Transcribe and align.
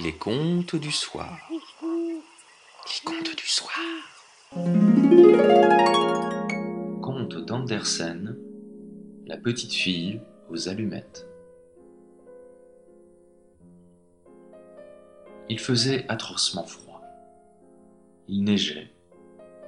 Les 0.00 0.12
contes 0.12 0.76
du 0.76 0.92
soir. 0.92 1.36
Les 1.50 3.04
contes 3.04 3.34
du 3.36 3.46
soir. 3.48 3.74
Conte 7.02 7.36
d'Andersen. 7.38 8.36
La 9.26 9.36
petite 9.36 9.72
fille 9.72 10.20
aux 10.50 10.68
allumettes. 10.68 11.26
Il 15.48 15.58
faisait 15.58 16.06
atrocement 16.08 16.66
froid. 16.66 17.02
Il 18.28 18.44
neigeait. 18.44 18.92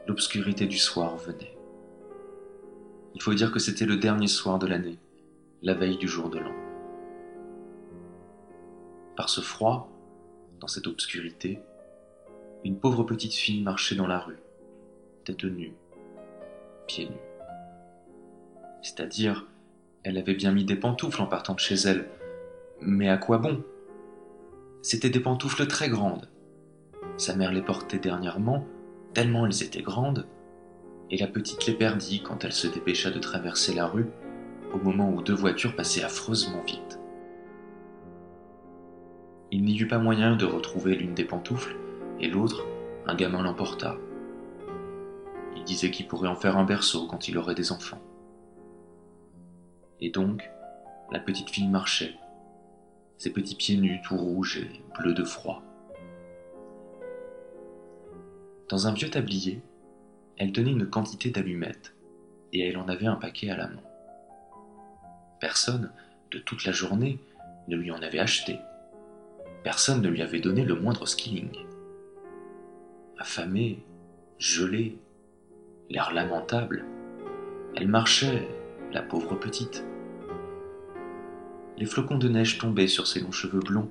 L'obscurité 0.07 0.67
du 0.67 0.79
soir 0.79 1.17
venait. 1.17 1.59
Il 3.17 3.23
faut 3.23 3.35
dire 3.35 3.51
que 3.51 3.59
c'était 3.59 3.87
le 3.87 3.97
dernier 3.97 4.29
soir 4.29 4.61
de 4.61 4.69
l'année, 4.69 4.99
la 5.63 5.75
veille 5.75 5.99
du 5.99 6.07
jour 6.07 6.31
de 6.31 6.39
l'an. 6.39 6.55
Par 9.17 9.29
ce 9.29 9.41
froid, 9.41 9.91
dans 10.61 10.69
cette 10.69 10.87
obscurité, 10.87 11.59
une 12.65 12.79
pauvre 12.79 13.03
petite 13.05 13.35
fille 13.35 13.63
marchait 13.63 13.95
dans 13.95 14.07
la 14.07 14.19
rue, 14.19 14.39
tête 15.25 15.43
nue, 15.45 15.73
pieds 16.87 17.07
nus. 17.07 17.17
C'est-à-dire, 18.83 19.47
elle 20.03 20.19
avait 20.19 20.35
bien 20.35 20.53
mis 20.53 20.65
des 20.65 20.77
pantoufles 20.77 21.23
en 21.23 21.27
partant 21.27 21.55
de 21.55 21.61
chez 21.61 21.77
elle, 21.87 22.09
mais 22.81 23.09
à 23.09 23.17
quoi 23.17 23.39
bon? 23.39 23.63
C'étaient 24.83 25.11
des 25.11 25.21
pantoufles 25.21 25.67
très 25.67 25.89
grandes. 25.89 26.29
Sa 27.17 27.35
mère 27.35 27.53
les 27.53 27.63
portait 27.63 27.99
dernièrement, 27.99 28.67
tellement 29.15 29.47
elles 29.47 29.63
étaient 29.63 29.83
grandes, 29.83 30.27
et 31.11 31.17
la 31.17 31.27
petite 31.27 31.67
les 31.67 31.75
perdit 31.75 32.23
quand 32.23 32.45
elle 32.45 32.53
se 32.53 32.69
dépêcha 32.69 33.11
de 33.11 33.19
traverser 33.19 33.75
la 33.75 33.87
rue 33.87 34.07
au 34.73 34.79
moment 34.79 35.11
où 35.11 35.23
deux 35.23 35.35
voitures 35.35 35.75
passaient 35.75 36.05
affreusement 36.05 36.63
vite. 36.63 37.00
Il 39.53 39.65
n'y 39.65 39.77
eut 39.79 39.89
pas 39.89 39.99
moyen 39.99 40.37
de 40.37 40.45
retrouver 40.45 40.95
l'une 40.95 41.15
des 41.15 41.25
pantoufles, 41.25 41.77
et 42.21 42.29
l'autre, 42.29 42.65
un 43.07 43.15
gamin 43.15 43.43
l'emporta. 43.43 43.97
Il 45.57 45.65
disait 45.65 45.91
qu'il 45.91 46.07
pourrait 46.07 46.29
en 46.29 46.37
faire 46.37 46.57
un 46.57 46.65
berceau 46.65 47.07
quand 47.09 47.27
il 47.27 47.37
aurait 47.37 47.55
des 47.55 47.73
enfants. 47.73 48.01
Et 50.01 50.11
donc, 50.11 50.49
la 51.11 51.19
petite 51.19 51.51
fille 51.51 51.69
marchait, 51.69 52.15
ses 53.19 53.33
petits 53.33 53.57
pieds 53.57 53.77
nus 53.77 54.01
tout 54.05 54.17
rouges 54.17 54.59
et 54.59 54.81
bleus 54.99 55.15
de 55.15 55.25
froid. 55.25 55.63
Dans 58.69 58.87
un 58.87 58.93
vieux 58.93 59.11
tablier, 59.11 59.61
elle 60.37 60.53
tenait 60.53 60.71
une 60.71 60.89
quantité 60.89 61.31
d'allumettes, 61.31 61.95
et 62.53 62.61
elle 62.61 62.79
en 62.79 62.89
avait 62.89 63.07
un 63.07 63.17
paquet 63.17 63.51
à 63.51 63.57
la 63.57 63.67
main. 63.67 63.83
Personne, 65.41 65.91
de 66.31 66.39
toute 66.39 66.65
la 66.65 66.73
journée, 66.73 67.19
ne 67.67 67.77
lui 67.77 67.91
en 67.91 68.01
avait 68.01 68.21
acheté. 68.21 68.59
Personne 69.63 70.01
ne 70.01 70.09
lui 70.09 70.23
avait 70.23 70.41
donné 70.41 70.65
le 70.65 70.75
moindre 70.75 71.07
skilling. 71.07 71.51
Affamée, 73.19 73.85
gelée, 74.39 74.99
l'air 75.91 76.15
lamentable, 76.15 76.87
elle 77.77 77.89
marchait, 77.89 78.49
la 78.93 79.03
pauvre 79.03 79.35
petite. 79.35 79.85
Les 81.77 81.87
flocons 81.87 82.19
de 82.19 82.29
neige 82.29 82.59
tombaient 82.59 82.89
sur 82.89 83.07
ses 83.07 83.21
longs 83.21 83.33
cheveux 83.33 83.61
blonds, 83.61 83.91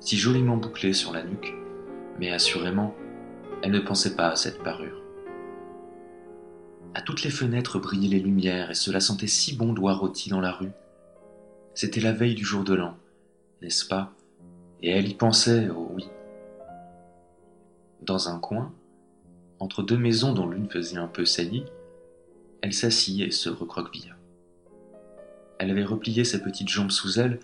si 0.00 0.16
joliment 0.16 0.56
bouclés 0.56 0.92
sur 0.92 1.12
la 1.12 1.24
nuque, 1.24 1.54
mais 2.18 2.30
assurément, 2.30 2.94
elle 3.62 3.72
ne 3.72 3.80
pensait 3.80 4.14
pas 4.14 4.28
à 4.28 4.36
cette 4.36 4.62
parure. 4.62 5.02
À 6.94 7.02
toutes 7.02 7.24
les 7.24 7.30
fenêtres 7.30 7.78
brillaient 7.78 8.16
les 8.16 8.22
lumières 8.22 8.70
et 8.70 8.74
cela 8.74 9.00
sentait 9.00 9.26
si 9.26 9.56
bon 9.56 9.72
d'oie 9.72 9.94
rôti 9.94 10.30
dans 10.30 10.40
la 10.40 10.52
rue. 10.52 10.72
C'était 11.74 12.00
la 12.00 12.12
veille 12.12 12.34
du 12.34 12.44
jour 12.44 12.64
de 12.64 12.74
l'an, 12.74 12.96
n'est-ce 13.62 13.86
pas? 13.86 14.12
Et 14.82 14.90
elle 14.90 15.08
y 15.08 15.14
pensait, 15.14 15.68
oh 15.74 15.90
oui. 15.94 16.08
Dans 18.02 18.28
un 18.28 18.38
coin, 18.38 18.72
entre 19.58 19.82
deux 19.82 19.98
maisons 19.98 20.32
dont 20.32 20.46
l'une 20.46 20.70
faisait 20.70 20.98
un 20.98 21.08
peu 21.08 21.24
saillie, 21.24 21.64
elle 22.62 22.72
s'assit 22.72 23.20
et 23.20 23.30
se 23.30 23.48
recroquevilla. 23.48 24.14
Elle 25.58 25.70
avait 25.70 25.84
replié 25.84 26.24
ses 26.24 26.42
petites 26.42 26.68
jambes 26.68 26.90
sous 26.90 27.18
elle, 27.18 27.40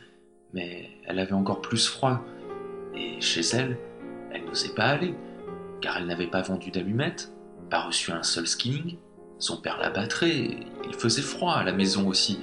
mais 0.53 0.91
elle 1.07 1.19
avait 1.19 1.33
encore 1.33 1.61
plus 1.61 1.89
froid, 1.89 2.25
et 2.95 3.21
chez 3.21 3.43
elle, 3.53 3.77
elle 4.33 4.45
n'osait 4.45 4.75
pas 4.75 4.85
aller, 4.85 5.15
car 5.81 5.97
elle 5.97 6.07
n'avait 6.07 6.29
pas 6.29 6.43
vendu 6.43 6.71
d'allumettes, 6.71 7.33
pas 7.71 7.81
reçu 7.81 8.13
un 8.13 8.23
seul 8.23 8.47
skilling, 8.47 8.97
son 9.39 9.57
père 9.57 9.79
la 9.79 9.91
battrait, 9.91 10.61
il 10.87 10.95
faisait 10.95 11.23
froid 11.23 11.55
à 11.55 11.65
la 11.65 11.73
maison 11.73 12.07
aussi. 12.09 12.39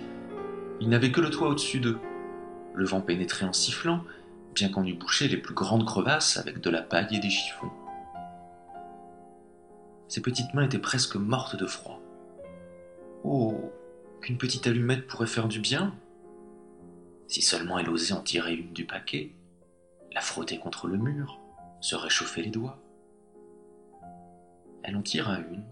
Il 0.82 0.90
n'avait 0.90 1.12
que 1.12 1.22
le 1.22 1.30
toit 1.30 1.48
au-dessus 1.48 1.80
d'eux. 1.80 2.00
Le 2.74 2.86
vent 2.86 3.02
pénétrait 3.02 3.46
en 3.46 3.54
sifflant, 3.54 4.04
bien 4.54 4.70
qu'on 4.70 4.86
eût 4.86 4.94
bouché 4.94 5.28
les 5.28 5.38
plus 5.38 5.54
grandes 5.54 5.86
crevasses 5.86 6.38
avec 6.38 6.60
de 6.62 6.70
la 6.70 6.82
paille 6.82 7.16
et 7.16 7.20
des 7.20 7.30
chiffons. 7.30 7.72
Ses 10.08 10.22
petites 10.22 10.54
mains 10.54 10.66
étaient 10.66 10.80
presque 10.80 11.16
mortes 11.16 11.56
de 11.56 11.66
froid. 11.66 12.02
Oh, 13.24 13.72
qu'une 14.22 14.38
petite 14.38 14.68
allumette 14.68 15.08
pourrait 15.08 15.28
faire 15.28 15.48
du 15.48 15.60
bien 15.60 15.96
Si 17.28 17.42
seulement 17.42 17.80
elle 17.80 17.90
osait 17.90 18.14
en 18.14 18.22
tirer 18.22 18.56
une 18.56 18.74
du 18.74 18.86
paquet, 18.86 19.34
la 20.12 20.22
frotter 20.22 20.60
contre 20.60 20.88
le 20.88 20.98
mur, 20.98 21.40
se 21.80 21.96
réchauffer 21.96 22.42
les 22.42 22.50
doigts. 22.50 22.80
Elle 24.84 24.98
en 24.98 25.02
tira 25.02 25.38
une. 25.38 25.64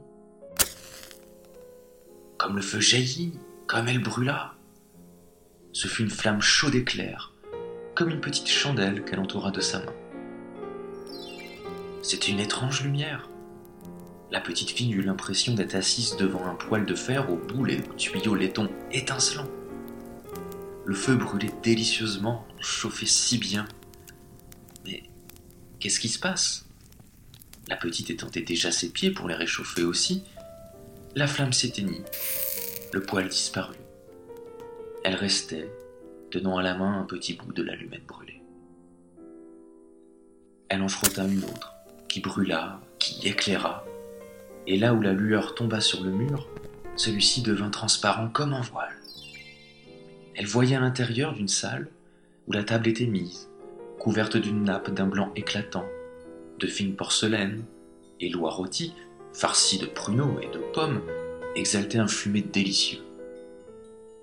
Comme 2.38 2.56
le 2.56 2.62
feu 2.62 2.80
jaillit, 2.80 3.38
comme 3.68 3.88
elle 3.88 4.02
brûla. 4.02 4.54
Ce 5.74 5.88
fut 5.88 6.04
une 6.04 6.10
flamme 6.10 6.42
chaude 6.42 6.76
et 6.76 6.84
claire, 6.84 7.29
comme 8.00 8.12
une 8.12 8.22
petite 8.22 8.48
chandelle 8.48 9.04
qu'elle 9.04 9.20
entoura 9.20 9.52
de 9.52 9.60
sa 9.60 9.80
main. 9.80 9.94
C'était 12.02 12.32
une 12.32 12.40
étrange 12.40 12.82
lumière. 12.82 13.30
La 14.32 14.40
petite 14.40 14.70
fille 14.70 14.94
eut 14.94 15.02
l'impression 15.02 15.54
d'être 15.54 15.76
assise 15.76 16.16
devant 16.16 16.46
un 16.46 16.56
poêle 16.56 16.86
de 16.86 16.96
fer 16.96 17.30
au 17.30 17.36
bout 17.36 17.68
et 17.68 17.82
au 17.90 17.94
tuyau 17.96 18.36
laiton 18.36 18.70
étincelant. 18.94 19.50
Le 20.86 20.96
feu 20.96 21.16
brûlait 21.16 21.52
délicieusement, 21.62 22.48
chauffait 22.62 23.06
si 23.06 23.38
bien. 23.38 23.68
Mais 24.86 25.04
qu'est-ce 25.82 26.00
qui 26.00 26.08
se 26.08 26.20
passe? 26.20 26.68
La 27.68 27.76
petite 27.76 28.12
étant 28.12 28.30
déjà 28.34 28.72
ses 28.72 28.94
pieds 28.94 29.12
pour 29.12 29.28
les 29.28 29.36
réchauffer 29.36 29.84
aussi, 29.84 30.24
la 31.16 31.28
flamme 31.28 31.52
s'éteignit, 31.52 32.06
le 32.94 33.02
poêle 33.02 33.28
disparut. 33.28 33.76
Elle 35.04 35.16
restait, 35.16 35.70
tenant 36.30 36.58
à 36.58 36.64
la 36.64 36.76
main 36.76 37.00
un 37.00 37.04
petit 37.04 37.34
bout 37.34 37.52
de 37.54 37.64
l'allumette 37.64 38.06
brûlée. 38.06 38.42
Elle 40.70 40.82
en 40.82 40.88
frotta 40.88 41.26
une 41.26 41.44
autre, 41.44 41.74
qui 42.08 42.20
brûla, 42.20 42.80
qui 43.00 43.28
éclaira, 43.28 43.86
et 44.68 44.78
là 44.78 44.94
où 44.94 45.02
la 45.02 45.14
lueur 45.14 45.56
tomba 45.56 45.82
sur 45.82 46.04
le 46.04 46.12
mur, 46.12 46.48
celui-ci 46.96 47.42
devint 47.42 47.70
transparent 47.70 48.30
comme 48.30 48.54
un 48.54 48.62
voile. 48.62 48.96
Elle 50.36 50.46
voyait 50.46 50.76
à 50.76 50.80
l'intérieur 50.80 51.34
d'une 51.34 51.48
salle 51.48 51.88
où 52.48 52.52
la 52.52 52.64
table 52.64 52.88
était 52.88 53.08
mise, 53.08 53.50
couverte 54.00 54.38
d'une 54.38 54.64
nappe 54.64 54.92
d'un 54.92 55.08
blanc 55.08 55.32
éclatant, 55.36 55.86
de 56.60 56.68
fine 56.68 56.96
porcelaine, 56.96 57.64
et 58.20 58.30
l'oie 58.30 58.52
rôtie, 58.52 58.94
farcie 59.34 59.80
de 59.80 59.86
pruneaux 59.86 60.40
et 60.42 60.48
de 60.48 60.60
pommes, 60.74 61.02
exaltait 61.56 61.98
un 61.98 62.08
fumet 62.08 62.42
délicieux. 62.42 63.02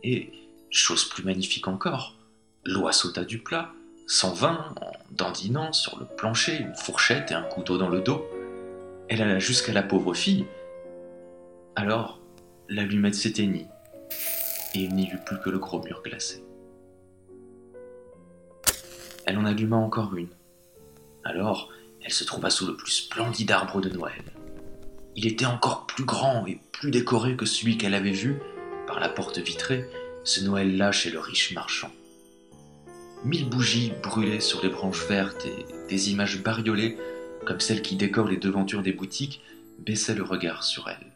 Et 0.02 0.30
Chose 0.70 1.08
plus 1.08 1.22
magnifique 1.22 1.68
encore, 1.68 2.16
l'oie 2.64 2.92
sauta 2.92 3.24
du 3.24 3.38
plat, 3.38 3.72
s'en 4.06 4.32
vint 4.32 4.74
en 4.80 4.92
dandinant 5.10 5.72
sur 5.72 5.98
le 5.98 6.06
plancher 6.06 6.58
une 6.58 6.74
fourchette 6.74 7.30
et 7.30 7.34
un 7.34 7.42
couteau 7.42 7.78
dans 7.78 7.88
le 7.88 8.00
dos. 8.00 8.26
Elle 9.08 9.22
alla 9.22 9.38
jusqu'à 9.38 9.72
la 9.72 9.82
pauvre 9.82 10.14
fille. 10.14 10.46
Alors, 11.76 12.20
l'allumette 12.68 13.14
s'éteignit, 13.14 13.68
et 14.74 14.80
il 14.80 14.94
n'y 14.94 15.08
eut 15.08 15.20
plus 15.24 15.38
que 15.40 15.50
le 15.50 15.58
gros 15.58 15.82
mur 15.82 16.02
glacé. 16.02 16.44
Elle 19.24 19.38
en 19.38 19.44
alluma 19.44 19.76
encore 19.76 20.14
une. 20.14 20.28
Alors, 21.24 21.72
elle 22.02 22.12
se 22.12 22.24
trouva 22.24 22.50
sous 22.50 22.66
le 22.66 22.76
plus 22.76 22.92
splendide 22.92 23.50
arbre 23.50 23.80
de 23.80 23.88
Noël. 23.88 24.22
Il 25.16 25.26
était 25.26 25.46
encore 25.46 25.86
plus 25.86 26.04
grand 26.04 26.46
et 26.46 26.60
plus 26.72 26.90
décoré 26.90 27.36
que 27.36 27.46
celui 27.46 27.78
qu'elle 27.78 27.94
avait 27.94 28.12
vu, 28.12 28.38
par 28.86 29.00
la 29.00 29.08
porte 29.08 29.38
vitrée, 29.38 29.88
ce 30.26 30.40
Noël-là 30.40 30.90
chez 30.90 31.10
le 31.10 31.20
riche 31.20 31.52
marchand. 31.52 31.92
Mille 33.24 33.48
bougies 33.48 33.92
brûlaient 34.02 34.40
sur 34.40 34.60
les 34.60 34.68
branches 34.68 35.06
vertes 35.06 35.46
et 35.46 35.64
des 35.88 36.10
images 36.10 36.42
bariolées, 36.42 36.98
comme 37.46 37.60
celles 37.60 37.80
qui 37.80 37.94
décorent 37.94 38.28
les 38.28 38.36
devantures 38.36 38.82
des 38.82 38.92
boutiques, 38.92 39.40
baissaient 39.78 40.16
le 40.16 40.24
regard 40.24 40.64
sur 40.64 40.88
elle. 40.88 41.12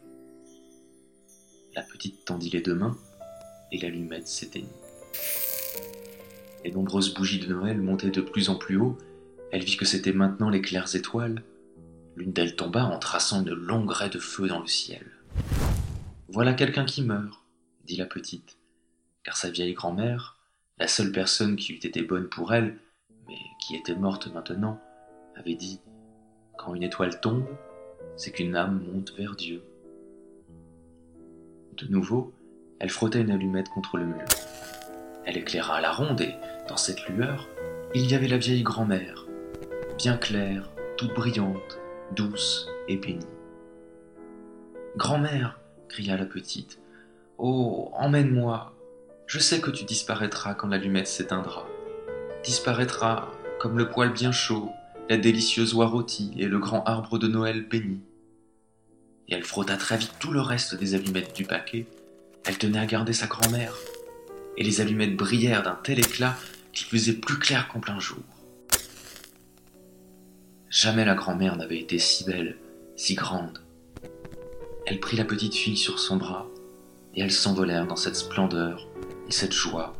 La 1.74 1.82
petite 1.82 2.24
tendit 2.24 2.50
les 2.50 2.60
deux 2.60 2.74
mains 2.74 2.96
et 3.72 3.78
l'allumette 3.78 4.28
s'éteignit. 4.28 4.68
Les 6.64 6.70
nombreuses 6.70 7.12
bougies 7.12 7.40
de 7.40 7.52
Noël 7.52 7.80
montaient 7.80 8.10
de 8.10 8.20
plus 8.20 8.48
en 8.48 8.54
plus 8.54 8.76
haut, 8.76 8.96
elle 9.50 9.64
vit 9.64 9.76
que 9.76 9.84
c'étaient 9.84 10.12
maintenant 10.12 10.50
les 10.50 10.62
claires 10.62 10.94
étoiles. 10.94 11.42
L'une 12.16 12.32
d'elles 12.32 12.54
tomba 12.54 12.84
en 12.84 12.98
traçant 12.98 13.44
une 13.44 13.54
longue 13.54 13.90
raie 13.90 14.10
de 14.10 14.20
feu 14.20 14.46
dans 14.46 14.60
le 14.60 14.68
ciel. 14.68 15.04
Voilà 16.28 16.54
quelqu'un 16.54 16.84
qui 16.84 17.02
meurt, 17.02 17.42
dit 17.86 17.96
la 17.96 18.06
petite 18.06 18.59
car 19.24 19.36
sa 19.36 19.50
vieille 19.50 19.74
grand-mère, 19.74 20.38
la 20.78 20.88
seule 20.88 21.12
personne 21.12 21.56
qui 21.56 21.72
eût 21.72 21.86
été 21.86 22.02
bonne 22.02 22.28
pour 22.28 22.54
elle, 22.54 22.78
mais 23.28 23.38
qui 23.60 23.76
était 23.76 23.94
morte 23.94 24.32
maintenant, 24.32 24.80
avait 25.36 25.54
dit 25.54 25.80
Quand 26.56 26.74
une 26.74 26.82
étoile 26.82 27.20
tombe, 27.20 27.46
c'est 28.16 28.32
qu'une 28.32 28.56
âme 28.56 28.84
monte 28.92 29.12
vers 29.16 29.36
Dieu. 29.36 29.62
De 31.76 31.86
nouveau, 31.86 32.32
elle 32.78 32.90
frottait 32.90 33.20
une 33.20 33.30
allumette 33.30 33.68
contre 33.68 33.98
le 33.98 34.06
mur. 34.06 34.24
Elle 35.24 35.36
éclaira 35.36 35.80
la 35.80 35.92
ronde 35.92 36.20
et, 36.20 36.34
dans 36.68 36.76
cette 36.76 37.06
lueur, 37.08 37.48
il 37.94 38.10
y 38.10 38.14
avait 38.14 38.28
la 38.28 38.38
vieille 38.38 38.62
grand-mère, 38.62 39.26
bien 39.98 40.16
claire, 40.16 40.70
toute 40.96 41.14
brillante, 41.14 41.78
douce 42.16 42.68
et 42.88 42.96
bénie. 42.96 43.24
Grand-mère, 44.96 45.60
cria 45.88 46.16
la 46.16 46.26
petite, 46.26 46.80
oh, 47.38 47.90
emmène-moi. 47.94 48.74
Je 49.30 49.38
sais 49.38 49.60
que 49.60 49.70
tu 49.70 49.84
disparaîtras 49.84 50.54
quand 50.54 50.66
l'allumette 50.66 51.06
s'éteindra. 51.06 51.64
Disparaîtra 52.42 53.30
comme 53.60 53.78
le 53.78 53.88
poêle 53.88 54.12
bien 54.12 54.32
chaud, 54.32 54.72
la 55.08 55.18
délicieuse 55.18 55.72
oie 55.72 55.86
rôtie 55.86 56.32
et 56.36 56.48
le 56.48 56.58
grand 56.58 56.82
arbre 56.82 57.16
de 57.16 57.28
Noël 57.28 57.64
béni. 57.64 58.00
Et 59.28 59.34
elle 59.34 59.44
frotta 59.44 59.76
très 59.76 59.98
vite 59.98 60.14
tout 60.18 60.32
le 60.32 60.40
reste 60.40 60.74
des 60.74 60.96
allumettes 60.96 61.36
du 61.36 61.44
paquet. 61.44 61.86
Elle 62.44 62.58
tenait 62.58 62.80
à 62.80 62.86
garder 62.86 63.12
sa 63.12 63.28
grand-mère. 63.28 63.76
Et 64.56 64.64
les 64.64 64.80
allumettes 64.80 65.16
brillèrent 65.16 65.62
d'un 65.62 65.78
tel 65.80 66.00
éclat 66.00 66.36
qu'il 66.72 66.88
faisait 66.88 67.12
plus 67.12 67.38
clair 67.38 67.68
qu'en 67.68 67.78
plein 67.78 68.00
jour. 68.00 68.24
Jamais 70.70 71.04
la 71.04 71.14
grand-mère 71.14 71.54
n'avait 71.54 71.78
été 71.78 72.00
si 72.00 72.24
belle, 72.24 72.56
si 72.96 73.14
grande. 73.14 73.62
Elle 74.86 74.98
prit 74.98 75.16
la 75.16 75.24
petite 75.24 75.54
fille 75.54 75.76
sur 75.76 76.00
son 76.00 76.16
bras, 76.16 76.48
et 77.14 77.20
elles 77.20 77.30
s'envolèrent 77.30 77.86
dans 77.86 77.94
cette 77.94 78.16
splendeur 78.16 78.89
et 79.30 79.32
cette 79.32 79.52
joie, 79.52 79.94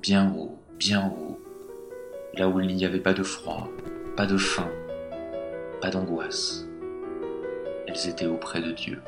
bien 0.00 0.32
haut, 0.36 0.56
bien 0.78 1.08
haut, 1.08 1.40
là 2.34 2.48
où 2.48 2.60
il 2.60 2.72
n'y 2.76 2.84
avait 2.84 3.00
pas 3.00 3.12
de 3.12 3.24
froid, 3.24 3.68
pas 4.16 4.24
de 4.24 4.36
faim, 4.36 4.70
pas 5.80 5.90
d'angoisse. 5.90 6.64
Elles 7.88 8.08
étaient 8.08 8.26
auprès 8.26 8.62
de 8.62 8.70
Dieu. 8.70 9.02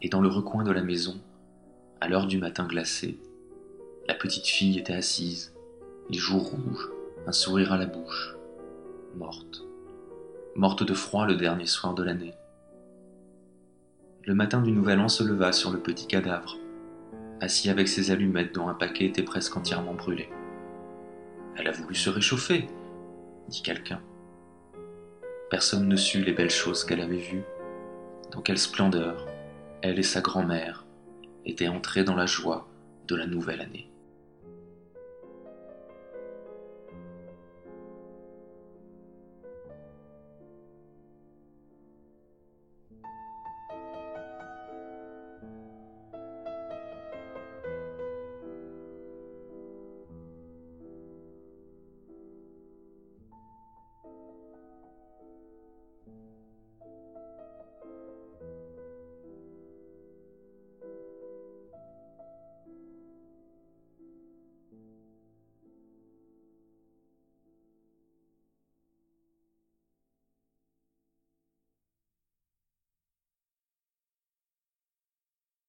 Et 0.00 0.08
dans 0.08 0.20
le 0.20 0.28
recoin 0.28 0.62
de 0.62 0.70
la 0.70 0.82
maison, 0.82 1.20
à 2.00 2.06
l'heure 2.06 2.28
du 2.28 2.38
matin 2.38 2.68
glacé, 2.68 3.18
la 4.06 4.14
petite 4.14 4.46
fille 4.46 4.78
était 4.78 4.92
assise, 4.92 5.52
les 6.08 6.18
joues 6.18 6.38
rouges, 6.38 6.88
un 7.26 7.32
sourire 7.32 7.72
à 7.72 7.78
la 7.78 7.86
bouche, 7.86 8.36
morte, 9.16 9.64
morte 10.54 10.84
de 10.84 10.94
froid 10.94 11.26
le 11.26 11.34
dernier 11.34 11.66
soir 11.66 11.94
de 11.94 12.04
l'année. 12.04 12.34
Le 14.22 14.34
matin 14.34 14.60
du 14.60 14.70
nouvel 14.70 15.00
an 15.00 15.08
se 15.08 15.24
leva 15.24 15.50
sur 15.50 15.72
le 15.72 15.80
petit 15.80 16.06
cadavre, 16.06 16.59
assis 17.40 17.70
avec 17.70 17.88
ses 17.88 18.10
allumettes 18.10 18.54
dont 18.54 18.68
un 18.68 18.74
paquet 18.74 19.06
était 19.06 19.22
presque 19.22 19.56
entièrement 19.56 19.94
brûlé. 19.94 20.28
Elle 21.56 21.68
a 21.68 21.72
voulu 21.72 21.94
se 21.94 22.10
réchauffer, 22.10 22.68
dit 23.48 23.62
quelqu'un. 23.62 24.00
Personne 25.50 25.88
ne 25.88 25.96
sut 25.96 26.22
les 26.22 26.32
belles 26.32 26.50
choses 26.50 26.84
qu'elle 26.84 27.00
avait 27.00 27.16
vues, 27.16 27.42
dans 28.30 28.40
quelle 28.40 28.58
splendeur 28.58 29.26
elle 29.82 29.98
et 29.98 30.04
sa 30.04 30.20
grand-mère 30.20 30.84
étaient 31.44 31.68
entrées 31.68 32.04
dans 32.04 32.16
la 32.16 32.26
joie 32.26 32.68
de 33.08 33.16
la 33.16 33.26
nouvelle 33.26 33.60
année. 33.60 33.89